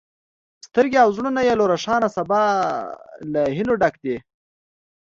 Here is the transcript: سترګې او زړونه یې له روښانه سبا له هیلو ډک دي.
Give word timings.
سترګې 0.67 0.97
او 1.03 1.09
زړونه 1.17 1.41
یې 1.47 1.53
له 1.59 1.65
روښانه 1.71 2.07
سبا 2.17 2.41
له 3.31 3.41
هیلو 3.57 3.73
ډک 3.81 3.95
دي. 4.03 4.15